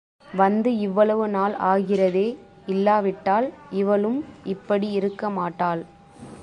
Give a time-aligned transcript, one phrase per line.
[0.27, 2.25] வந்து இவ்வளவு நாள் ஆகிறதே
[2.65, 3.47] இல்லாவிட்டால்
[3.71, 4.19] இவளும்
[4.45, 5.81] இப்படி இருக்கமாட்டாள்.